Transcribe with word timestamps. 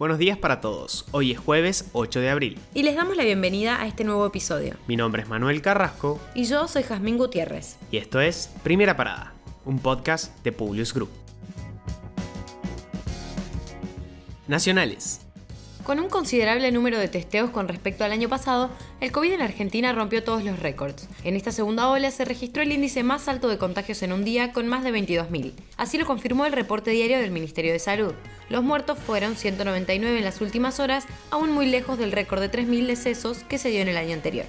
Buenos 0.00 0.16
días 0.16 0.38
para 0.38 0.62
todos. 0.62 1.04
Hoy 1.10 1.32
es 1.32 1.38
jueves 1.38 1.90
8 1.92 2.20
de 2.20 2.30
abril. 2.30 2.58
Y 2.72 2.84
les 2.84 2.96
damos 2.96 3.18
la 3.18 3.22
bienvenida 3.22 3.82
a 3.82 3.86
este 3.86 4.02
nuevo 4.02 4.24
episodio. 4.24 4.76
Mi 4.86 4.96
nombre 4.96 5.20
es 5.20 5.28
Manuel 5.28 5.60
Carrasco. 5.60 6.18
Y 6.34 6.46
yo 6.46 6.66
soy 6.68 6.84
Jazmín 6.84 7.18
Gutiérrez. 7.18 7.76
Y 7.92 7.98
esto 7.98 8.18
es 8.18 8.50
Primera 8.62 8.96
Parada, 8.96 9.34
un 9.66 9.78
podcast 9.78 10.42
de 10.42 10.52
Publius 10.52 10.94
Group. 10.94 11.10
Nacionales. 14.48 15.20
Con 15.84 16.00
un 16.00 16.08
considerable 16.08 16.72
número 16.72 16.98
de 16.98 17.08
testeos 17.08 17.50
con 17.50 17.68
respecto 17.68 18.02
al 18.02 18.12
año 18.12 18.30
pasado, 18.30 18.70
el 19.00 19.12
COVID 19.12 19.32
en 19.32 19.40
Argentina 19.40 19.92
rompió 19.92 20.22
todos 20.22 20.44
los 20.44 20.58
récords. 20.58 21.08
En 21.24 21.34
esta 21.34 21.52
segunda 21.52 21.88
ola 21.88 22.10
se 22.10 22.24
registró 22.24 22.62
el 22.62 22.72
índice 22.72 23.02
más 23.02 23.28
alto 23.28 23.48
de 23.48 23.56
contagios 23.56 24.02
en 24.02 24.12
un 24.12 24.24
día 24.24 24.52
con 24.52 24.68
más 24.68 24.84
de 24.84 24.92
22.000. 24.92 25.52
Así 25.76 25.96
lo 25.96 26.04
confirmó 26.04 26.44
el 26.44 26.52
reporte 26.52 26.90
diario 26.90 27.18
del 27.18 27.30
Ministerio 27.30 27.72
de 27.72 27.78
Salud. 27.78 28.12
Los 28.50 28.62
muertos 28.62 28.98
fueron 28.98 29.36
199 29.36 30.18
en 30.18 30.24
las 30.24 30.40
últimas 30.40 30.80
horas, 30.80 31.06
aún 31.30 31.50
muy 31.52 31.66
lejos 31.66 31.98
del 31.98 32.12
récord 32.12 32.40
de 32.40 32.50
3.000 32.50 32.86
decesos 32.86 33.38
que 33.44 33.58
se 33.58 33.70
dio 33.70 33.80
en 33.80 33.88
el 33.88 33.96
año 33.96 34.12
anterior. 34.12 34.46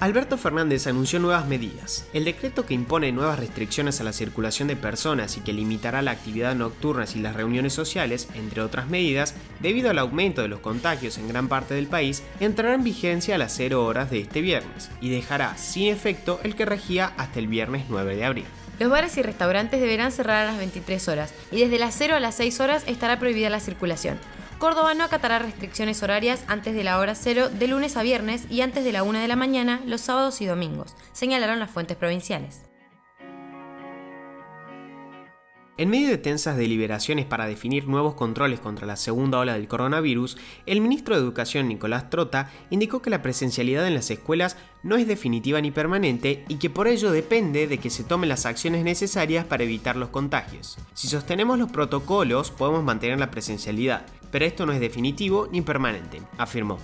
Alberto 0.00 0.38
Fernández 0.38 0.86
anunció 0.86 1.20
nuevas 1.20 1.46
medidas. 1.46 2.06
El 2.14 2.24
decreto 2.24 2.64
que 2.64 2.72
impone 2.72 3.12
nuevas 3.12 3.38
restricciones 3.38 4.00
a 4.00 4.04
la 4.04 4.14
circulación 4.14 4.66
de 4.66 4.74
personas 4.74 5.36
y 5.36 5.42
que 5.42 5.52
limitará 5.52 6.00
la 6.00 6.12
actividad 6.12 6.54
nocturna 6.54 7.04
y 7.14 7.18
las 7.18 7.36
reuniones 7.36 7.74
sociales, 7.74 8.26
entre 8.34 8.62
otras 8.62 8.88
medidas, 8.88 9.34
debido 9.60 9.90
al 9.90 9.98
aumento 9.98 10.40
de 10.40 10.48
los 10.48 10.60
contagios 10.60 11.18
en 11.18 11.28
gran 11.28 11.48
parte 11.48 11.74
del 11.74 11.86
país, 11.86 12.22
entrará 12.40 12.74
en 12.74 12.82
vigencia 12.82 13.34
a 13.34 13.38
las 13.38 13.54
0 13.54 13.84
horas 13.84 14.10
de 14.10 14.20
este 14.20 14.40
viernes 14.40 14.90
y 15.02 15.10
dejará 15.10 15.58
sin 15.58 15.88
efecto 15.88 16.40
el 16.44 16.54
que 16.54 16.64
regía 16.64 17.12
hasta 17.18 17.38
el 17.38 17.48
viernes 17.48 17.84
9 17.90 18.16
de 18.16 18.24
abril. 18.24 18.46
Los 18.78 18.88
bares 18.88 19.18
y 19.18 19.22
restaurantes 19.22 19.82
deberán 19.82 20.12
cerrar 20.12 20.44
a 20.44 20.46
las 20.46 20.56
23 20.56 21.08
horas 21.08 21.34
y 21.52 21.60
desde 21.60 21.78
las 21.78 21.94
0 21.94 22.16
a 22.16 22.20
las 22.20 22.36
6 22.36 22.60
horas 22.60 22.84
estará 22.86 23.18
prohibida 23.18 23.50
la 23.50 23.60
circulación. 23.60 24.18
Córdoba 24.60 24.92
no 24.92 25.04
acatará 25.04 25.38
restricciones 25.38 26.02
horarias 26.02 26.44
antes 26.46 26.74
de 26.74 26.84
la 26.84 26.98
hora 26.98 27.14
cero 27.14 27.48
de 27.48 27.66
lunes 27.66 27.96
a 27.96 28.02
viernes 28.02 28.44
y 28.50 28.60
antes 28.60 28.84
de 28.84 28.92
la 28.92 29.02
una 29.02 29.22
de 29.22 29.26
la 29.26 29.34
mañana 29.34 29.80
los 29.86 30.02
sábados 30.02 30.42
y 30.42 30.44
domingos, 30.44 30.94
señalaron 31.12 31.58
las 31.58 31.70
fuentes 31.70 31.96
provinciales. 31.96 32.60
En 35.78 35.88
medio 35.88 36.08
de 36.08 36.18
tensas 36.18 36.58
deliberaciones 36.58 37.24
para 37.24 37.46
definir 37.46 37.88
nuevos 37.88 38.12
controles 38.12 38.60
contra 38.60 38.86
la 38.86 38.96
segunda 38.96 39.38
ola 39.38 39.54
del 39.54 39.66
coronavirus, 39.66 40.36
el 40.66 40.82
ministro 40.82 41.14
de 41.14 41.22
Educación 41.22 41.66
Nicolás 41.66 42.10
Trota 42.10 42.50
indicó 42.68 43.00
que 43.00 43.08
la 43.08 43.22
presencialidad 43.22 43.86
en 43.86 43.94
las 43.94 44.10
escuelas 44.10 44.58
no 44.82 44.96
es 44.96 45.06
definitiva 45.06 45.58
ni 45.62 45.70
permanente 45.70 46.44
y 46.48 46.56
que 46.56 46.68
por 46.68 46.86
ello 46.86 47.12
depende 47.12 47.66
de 47.66 47.78
que 47.78 47.88
se 47.88 48.04
tomen 48.04 48.28
las 48.28 48.44
acciones 48.44 48.84
necesarias 48.84 49.46
para 49.46 49.64
evitar 49.64 49.96
los 49.96 50.10
contagios. 50.10 50.76
Si 50.92 51.08
sostenemos 51.08 51.58
los 51.58 51.72
protocolos 51.72 52.50
podemos 52.50 52.84
mantener 52.84 53.18
la 53.18 53.30
presencialidad, 53.30 54.04
pero 54.30 54.44
esto 54.44 54.66
no 54.66 54.72
es 54.72 54.80
definitivo 54.80 55.48
ni 55.50 55.62
permanente, 55.62 56.22
afirmó. 56.38 56.78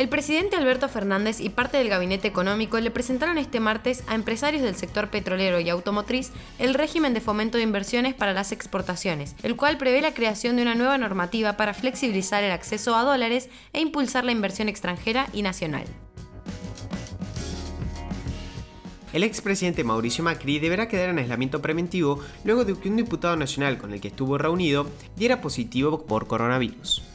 El 0.00 0.08
presidente 0.08 0.56
Alberto 0.56 0.88
Fernández 0.88 1.40
y 1.40 1.50
parte 1.50 1.76
del 1.76 1.90
gabinete 1.90 2.26
económico 2.26 2.80
le 2.80 2.90
presentaron 2.90 3.36
este 3.36 3.60
martes 3.60 4.02
a 4.06 4.14
empresarios 4.14 4.62
del 4.62 4.74
sector 4.74 5.10
petrolero 5.10 5.60
y 5.60 5.68
automotriz 5.68 6.32
el 6.58 6.72
régimen 6.72 7.12
de 7.12 7.20
fomento 7.20 7.58
de 7.58 7.64
inversiones 7.64 8.14
para 8.14 8.32
las 8.32 8.50
exportaciones, 8.50 9.36
el 9.42 9.56
cual 9.56 9.76
prevé 9.76 10.00
la 10.00 10.14
creación 10.14 10.56
de 10.56 10.62
una 10.62 10.74
nueva 10.74 10.96
normativa 10.96 11.58
para 11.58 11.74
flexibilizar 11.74 12.42
el 12.42 12.52
acceso 12.52 12.96
a 12.96 13.02
dólares 13.02 13.50
e 13.74 13.80
impulsar 13.82 14.24
la 14.24 14.32
inversión 14.32 14.70
extranjera 14.70 15.26
y 15.34 15.42
nacional. 15.42 15.84
El 19.12 19.24
expresidente 19.24 19.82
Mauricio 19.82 20.22
Macri 20.22 20.60
deberá 20.60 20.86
quedar 20.86 21.08
en 21.08 21.18
aislamiento 21.18 21.60
preventivo 21.60 22.20
luego 22.44 22.64
de 22.64 22.74
que 22.74 22.88
un 22.88 22.96
diputado 22.96 23.36
nacional 23.36 23.76
con 23.76 23.92
el 23.92 24.00
que 24.00 24.08
estuvo 24.08 24.38
reunido 24.38 24.86
diera 25.16 25.40
positivo 25.40 26.06
por 26.06 26.28
coronavirus. 26.28 27.09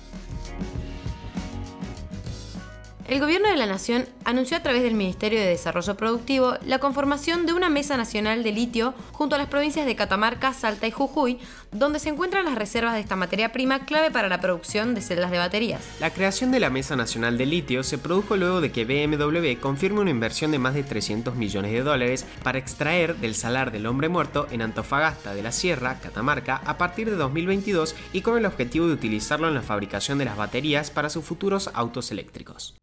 El 3.07 3.19
Gobierno 3.19 3.49
de 3.49 3.55
la 3.55 3.67
Nación 3.67 4.07
anunció 4.23 4.57
a 4.57 4.63
través 4.63 4.81
del 4.81 4.95
Ministerio 4.95 5.39
de 5.39 5.45
Desarrollo 5.45 5.95
Productivo 5.95 6.55
la 6.65 6.79
conformación 6.79 7.45
de 7.45 7.53
una 7.53 7.69
Mesa 7.69 7.97
Nacional 7.97 8.41
de 8.43 8.51
Litio 8.51 8.95
junto 9.11 9.35
a 9.35 9.37
las 9.37 9.47
provincias 9.47 9.85
de 9.85 9.95
Catamarca, 9.95 10.53
Salta 10.53 10.87
y 10.87 10.91
Jujuy, 10.91 11.37
donde 11.71 11.99
se 11.99 12.09
encuentran 12.09 12.45
las 12.45 12.55
reservas 12.55 12.95
de 12.95 13.01
esta 13.01 13.15
materia 13.15 13.51
prima 13.51 13.85
clave 13.85 14.09
para 14.09 14.27
la 14.27 14.41
producción 14.41 14.95
de 14.95 15.01
celdas 15.01 15.29
de 15.29 15.37
baterías. 15.37 15.87
La 15.99 16.09
creación 16.09 16.49
de 16.49 16.59
la 16.59 16.71
Mesa 16.71 16.95
Nacional 16.95 17.37
de 17.37 17.45
Litio 17.45 17.83
se 17.83 17.99
produjo 17.99 18.37
luego 18.37 18.59
de 18.59 18.71
que 18.71 18.85
BMW 18.85 19.61
confirme 19.61 19.99
una 19.99 20.09
inversión 20.09 20.49
de 20.49 20.57
más 20.57 20.73
de 20.73 20.81
300 20.81 21.35
millones 21.35 21.73
de 21.73 21.83
dólares 21.83 22.25
para 22.41 22.57
extraer 22.57 23.17
del 23.17 23.35
salar 23.35 23.71
del 23.71 23.85
hombre 23.85 24.09
muerto 24.09 24.47
en 24.49 24.63
Antofagasta 24.63 25.35
de 25.35 25.43
la 25.43 25.51
Sierra, 25.51 25.99
Catamarca, 25.99 26.59
a 26.65 26.79
partir 26.79 27.07
de 27.07 27.17
2022 27.17 27.95
y 28.13 28.21
con 28.21 28.35
el 28.35 28.47
objetivo 28.47 28.87
de 28.87 28.93
utilizarlo 28.93 29.47
en 29.47 29.53
la 29.53 29.61
fabricación 29.61 30.17
de 30.17 30.25
las 30.25 30.37
baterías 30.37 30.89
para 30.89 31.11
sus 31.11 31.23
futuros 31.23 31.69
autos 31.75 32.09
eléctricos 32.09 32.73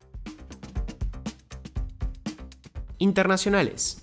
internacionales. 3.03 3.99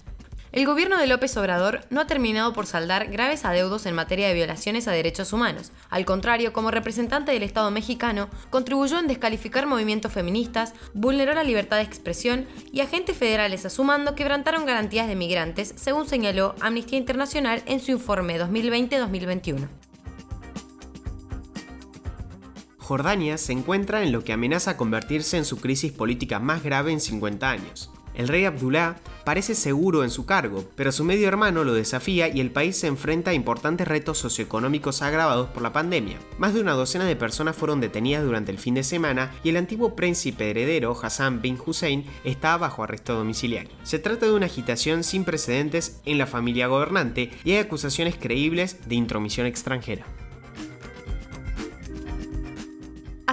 El 0.52 0.66
gobierno 0.66 0.98
de 0.98 1.06
López 1.06 1.38
Obrador 1.38 1.82
no 1.92 2.02
ha 2.02 2.08
terminado 2.08 2.54
por 2.54 2.66
saldar 2.66 3.12
graves 3.12 3.46
adeudos 3.46 3.86
en 3.86 3.94
materia 3.94 4.28
de 4.28 4.34
violaciones 4.34 4.88
a 4.88 4.92
derechos 4.92 5.32
humanos. 5.32 5.72
Al 5.92 6.06
contrario, 6.06 6.54
como 6.54 6.72
representante 6.72 7.32
del 7.32 7.44
Estado 7.44 7.70
mexicano, 7.70 8.30
contribuyó 8.50 8.98
en 8.98 9.06
descalificar 9.06 9.68
movimientos 9.68 10.12
feministas, 10.12 10.74
vulneró 10.96 11.36
la 11.36 11.44
libertad 11.44 11.78
de 11.78 11.84
expresión 11.84 12.48
y 12.72 12.82
agentes 12.82 13.16
federales 13.16 13.64
a 13.66 13.70
su 13.70 13.84
mando 13.84 14.16
quebrantaron 14.16 14.66
garantías 14.66 15.08
de 15.08 15.16
migrantes, 15.16 15.74
según 15.78 16.08
señaló 16.08 16.56
Amnistía 16.62 16.98
Internacional 16.98 17.62
en 17.68 17.80
su 17.80 17.92
informe 17.92 18.40
2020-2021. 18.42 19.70
Jordania 22.80 23.38
se 23.38 23.52
encuentra 23.52 24.02
en 24.02 24.12
lo 24.12 24.24
que 24.24 24.34
amenaza 24.34 24.78
convertirse 24.78 25.38
en 25.38 25.46
su 25.46 25.58
crisis 25.58 25.92
política 25.92 26.40
más 26.40 26.64
grave 26.64 26.92
en 26.92 27.00
50 27.00 27.48
años. 27.48 27.92
El 28.16 28.28
rey 28.28 28.46
Abdullah 28.46 28.96
parece 29.24 29.56
seguro 29.56 30.04
en 30.04 30.10
su 30.10 30.26
cargo, 30.26 30.66
pero 30.76 30.92
su 30.92 31.04
medio 31.04 31.28
hermano 31.28 31.64
lo 31.64 31.74
desafía 31.74 32.28
y 32.28 32.40
el 32.40 32.52
país 32.52 32.78
se 32.78 32.88
enfrenta 32.88 33.32
a 33.32 33.34
importantes 33.34 33.88
retos 33.88 34.18
socioeconómicos 34.18 35.02
agravados 35.02 35.50
por 35.50 35.62
la 35.62 35.74
pandemia. 35.74 36.18
Más 36.38 36.54
de 36.54 36.62
una 36.62 36.74
docena 36.74 37.06
de 37.06 37.16
personas 37.16 37.56
fueron 37.56 37.80
detenidas 37.80 38.24
durante 38.24 38.52
el 38.52 38.58
fin 38.58 38.74
de 38.74 38.84
semana 38.84 39.32
y 39.44 39.50
el 39.50 39.58
antiguo 39.58 39.96
príncipe 39.96 40.50
heredero 40.50 40.98
Hassan 41.02 41.42
bin 41.42 41.58
Hussein 41.64 42.06
está 42.24 42.58
bajo 42.58 42.84
arresto 42.84 43.16
domiciliario. 43.16 43.72
Se 43.84 44.00
trata 44.00 44.26
de 44.26 44.34
una 44.34 44.48
agitación 44.48 45.04
sin 45.04 45.24
precedentes 45.24 46.02
en 46.06 46.18
la 46.18 46.26
familia 46.26 46.68
gobernante 46.68 47.32
y 47.44 47.52
hay 47.52 47.58
acusaciones 47.58 48.16
creíbles 48.20 48.78
de 48.88 48.96
intromisión 48.96 49.48
extranjera. 49.48 50.06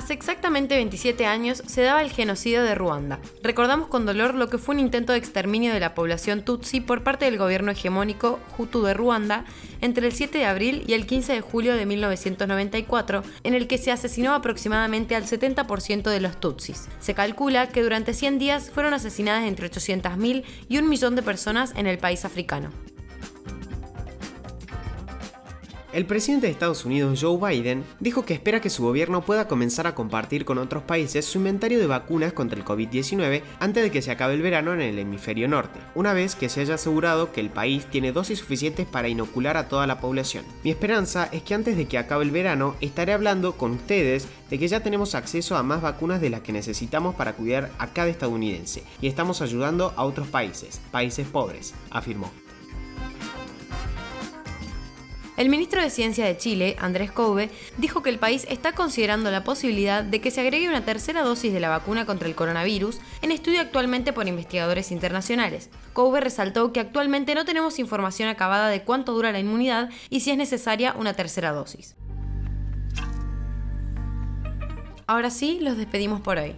Hace 0.07 0.15
exactamente 0.15 0.77
27 0.77 1.27
años 1.27 1.65
se 1.67 1.83
daba 1.83 2.01
el 2.01 2.13
genocidio 2.13 2.63
de 2.63 2.77
Ruanda. 2.77 3.19
Recordamos 3.43 3.89
con 3.89 4.07
dolor 4.07 4.37
lo 4.37 4.49
que 4.49 4.57
fue 4.57 4.77
un 4.77 4.81
intento 4.81 5.11
de 5.13 5.19
exterminio 5.19 5.75
de 5.75 5.81
la 5.81 5.97
población 5.97 6.45
Tutsi 6.45 6.81
por 6.81 7.03
parte 7.03 7.25
del 7.25 7.39
gobierno 7.39 7.73
hegemónico 7.73 8.39
Hutu 8.57 8.85
de 8.85 8.95
Ruanda 8.95 9.45
entre 9.81 10.07
el 10.07 10.13
7 10.13 10.39
de 10.39 10.45
abril 10.45 10.85
y 10.87 10.93
el 10.93 11.07
15 11.07 11.33
de 11.33 11.41
julio 11.41 11.75
de 11.75 11.87
1994, 11.87 13.25
en 13.43 13.55
el 13.55 13.67
que 13.67 13.79
se 13.79 13.91
asesinó 13.91 14.33
aproximadamente 14.33 15.17
al 15.17 15.25
70% 15.25 16.09
de 16.09 16.21
los 16.21 16.39
Tutsis. 16.39 16.87
Se 17.01 17.15
calcula 17.15 17.71
que 17.71 17.83
durante 17.83 18.15
100 18.15 18.39
días 18.39 18.71
fueron 18.71 18.95
asesinadas 18.95 19.49
entre 19.49 19.69
800.000 19.69 20.45
y 20.69 20.79
un 20.79 20.89
millón 20.89 21.17
de 21.17 21.23
personas 21.23 21.73
en 21.75 21.89
el 21.89 21.99
país 21.99 22.25
africano. 22.25 22.71
El 25.97 26.05
presidente 26.05 26.47
de 26.47 26.53
Estados 26.53 26.85
Unidos, 26.85 27.19
Joe 27.23 27.39
Biden, 27.39 27.83
dijo 28.01 28.27
que 28.27 28.35
espera 28.35 28.61
que 28.61 28.69
su 28.69 28.83
gobierno 28.83 29.23
pueda 29.23 29.49
comenzar 29.49 29.87
a 29.87 29.95
compartir 29.95 30.45
con 30.45 30.59
otros 30.59 30.83
países 30.83 31.25
su 31.25 31.39
inventario 31.39 31.79
de 31.79 31.87
vacunas 31.87 32.35
contra 32.35 32.59
el 32.59 32.67
COVID-19 32.67 33.41
antes 33.61 33.83
de 33.83 33.91
que 33.91 34.03
se 34.03 34.11
acabe 34.11 34.35
el 34.35 34.43
verano 34.43 34.75
en 34.75 34.83
el 34.83 34.99
hemisferio 34.99 35.49
norte, 35.49 35.81
una 35.95 36.13
vez 36.13 36.35
que 36.35 36.51
se 36.51 36.61
haya 36.61 36.75
asegurado 36.75 37.33
que 37.33 37.41
el 37.41 37.49
país 37.49 37.87
tiene 37.87 38.13
dosis 38.13 38.41
suficientes 38.41 38.87
para 38.87 39.09
inocular 39.09 39.57
a 39.57 39.71
toda 39.71 39.87
la 39.87 39.99
población. 39.99 40.45
Mi 40.65 40.71
esperanza 40.71 41.31
es 41.33 41.43
que 41.43 41.55
antes 41.55 41.79
de 41.79 41.87
que 41.87 41.97
acabe 41.97 42.25
el 42.25 42.31
verano 42.31 42.77
estaré 42.83 43.15
hablando 43.15 43.53
con 43.53 43.71
ustedes 43.71 44.29
de 44.51 44.59
que 44.59 44.69
ya 44.69 44.81
tenemos 44.81 45.15
acceso 45.15 45.57
a 45.57 45.63
más 45.63 45.81
vacunas 45.81 46.21
de 46.21 46.29
las 46.29 46.43
que 46.43 46.53
necesitamos 46.53 47.15
para 47.15 47.33
cuidar 47.33 47.71
a 47.79 47.87
cada 47.87 48.09
estadounidense 48.09 48.83
y 49.01 49.07
estamos 49.07 49.41
ayudando 49.41 49.95
a 49.97 50.05
otros 50.05 50.29
países, 50.29 50.79
países 50.91 51.27
pobres, 51.27 51.73
afirmó. 51.89 52.31
El 55.37 55.51
ministro 55.51 55.83
de 55.83 55.91
Ciencia 55.91 56.25
de 56.25 56.39
Chile, 56.39 56.77
Andrés 56.79 57.13
Couve, 57.13 57.51
dijo 57.77 58.03
que 58.03 58.09
el 58.09 58.19
país 58.19 58.47
está 58.49 58.73
considerando 58.73 59.31
la 59.31 59.45
posibilidad 59.45 60.03
de 60.03 60.23
que 60.23 60.31
se 60.31 60.41
agregue 60.41 60.67
una 60.67 60.87
tercera 60.87 61.23
dosis 61.23 61.53
de 61.53 61.61
la 61.61 61.69
vacuna 61.69 62.07
contra 62.07 62.27
el 62.27 62.35
coronavirus 62.35 63.01
en 63.21 63.31
estudio 63.31 63.61
actualmente 63.61 64.15
por 64.15 64.29
investigadores 64.29 64.91
internacionales. 64.91 65.69
Couve 65.93 66.23
resaltó 66.23 66.73
que 66.73 66.81
actualmente 66.81 67.35
no 67.35 67.45
tenemos 67.45 67.79
información 67.79 68.31
acabada 68.31 68.69
de 68.69 68.83
cuánto 68.83 69.13
dura 69.13 69.31
la 69.31 69.39
inmunidad 69.39 69.91
y 70.09 70.21
si 70.21 70.31
es 70.31 70.39
necesaria 70.39 70.95
una 70.99 71.13
tercera 71.13 71.53
dosis. 71.53 71.97
Ahora 75.07 75.29
sí, 75.29 75.59
los 75.61 75.77
despedimos 75.77 76.23
por 76.23 76.39
hoy. 76.39 76.55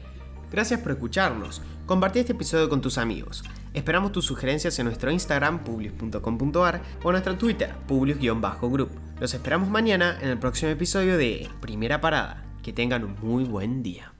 Gracias 0.52 0.78
por 0.80 0.92
escucharnos. 0.92 1.62
Compartí 1.84 2.20
este 2.20 2.32
episodio 2.32 2.68
con 2.68 2.80
tus 2.80 2.96
amigos. 2.96 3.42
Esperamos 3.74 4.12
tus 4.12 4.24
sugerencias 4.26 4.78
en 4.78 4.86
nuestro 4.86 5.10
Instagram, 5.10 5.64
publius.com.ar 5.64 6.82
o 7.02 7.12
nuestro 7.12 7.36
Twitter, 7.36 7.74
publius-group. 7.86 8.90
Los 9.20 9.34
esperamos 9.34 9.68
mañana 9.68 10.18
en 10.20 10.28
el 10.28 10.38
próximo 10.38 10.70
episodio 10.70 11.16
de 11.16 11.48
Primera 11.60 12.00
Parada. 12.00 12.44
Que 12.62 12.72
tengan 12.72 13.04
un 13.04 13.16
muy 13.22 13.44
buen 13.44 13.82
día. 13.82 14.12